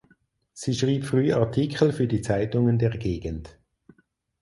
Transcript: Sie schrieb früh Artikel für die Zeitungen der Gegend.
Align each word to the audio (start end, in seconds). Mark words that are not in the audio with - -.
Sie 0.53 0.73
schrieb 0.73 1.05
früh 1.05 1.31
Artikel 1.31 1.93
für 1.93 2.07
die 2.07 2.23
Zeitungen 2.23 2.79
der 2.79 2.89
Gegend. 2.89 3.59